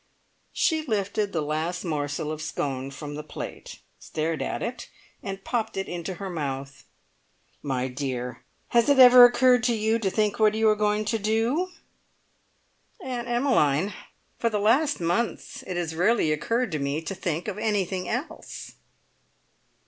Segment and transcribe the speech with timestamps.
[0.51, 4.89] She lifted the last morsel of scone from the plate, stared at it,
[5.21, 6.85] and popped it into her mouth.
[7.61, 11.19] "My dear, has it ever occurred to you to think what you are going to
[11.19, 11.67] do?"
[12.99, 13.93] "Aunt Emmeline,
[14.39, 18.73] for the last months it has rarely occurred to me to think of anything else!"